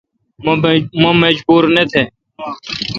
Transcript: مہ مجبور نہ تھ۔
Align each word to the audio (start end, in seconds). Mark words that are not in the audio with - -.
مہ 1.01 1.09
مجبور 1.21 1.63
نہ 1.75 1.83
تھ۔ 1.91 2.01